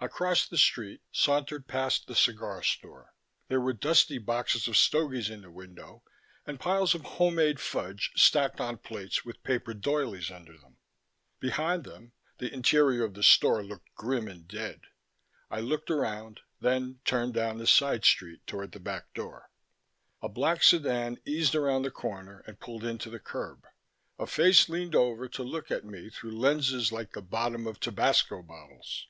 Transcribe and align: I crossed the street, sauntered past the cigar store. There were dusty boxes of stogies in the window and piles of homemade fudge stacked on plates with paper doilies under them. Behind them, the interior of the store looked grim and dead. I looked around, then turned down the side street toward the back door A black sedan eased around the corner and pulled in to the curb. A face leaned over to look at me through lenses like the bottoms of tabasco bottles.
I 0.00 0.06
crossed 0.06 0.48
the 0.48 0.56
street, 0.56 1.02
sauntered 1.12 1.68
past 1.68 2.06
the 2.06 2.14
cigar 2.14 2.62
store. 2.62 3.12
There 3.48 3.60
were 3.60 3.74
dusty 3.74 4.16
boxes 4.16 4.66
of 4.66 4.78
stogies 4.78 5.28
in 5.28 5.42
the 5.42 5.50
window 5.50 6.02
and 6.46 6.58
piles 6.58 6.94
of 6.94 7.02
homemade 7.02 7.60
fudge 7.60 8.10
stacked 8.16 8.62
on 8.62 8.78
plates 8.78 9.26
with 9.26 9.42
paper 9.42 9.74
doilies 9.74 10.30
under 10.30 10.56
them. 10.56 10.78
Behind 11.38 11.84
them, 11.84 12.12
the 12.38 12.50
interior 12.50 13.04
of 13.04 13.12
the 13.12 13.22
store 13.22 13.62
looked 13.62 13.94
grim 13.94 14.26
and 14.26 14.48
dead. 14.48 14.80
I 15.50 15.60
looked 15.60 15.90
around, 15.90 16.40
then 16.62 17.00
turned 17.04 17.34
down 17.34 17.58
the 17.58 17.66
side 17.66 18.06
street 18.06 18.46
toward 18.46 18.72
the 18.72 18.80
back 18.80 19.12
door 19.12 19.50
A 20.22 20.30
black 20.30 20.62
sedan 20.62 21.18
eased 21.26 21.54
around 21.54 21.82
the 21.82 21.90
corner 21.90 22.42
and 22.46 22.58
pulled 22.58 22.84
in 22.84 22.96
to 23.00 23.10
the 23.10 23.20
curb. 23.20 23.66
A 24.18 24.26
face 24.26 24.70
leaned 24.70 24.94
over 24.94 25.28
to 25.28 25.42
look 25.42 25.70
at 25.70 25.84
me 25.84 26.08
through 26.08 26.38
lenses 26.38 26.90
like 26.90 27.12
the 27.12 27.20
bottoms 27.20 27.66
of 27.66 27.80
tabasco 27.80 28.40
bottles. 28.40 29.08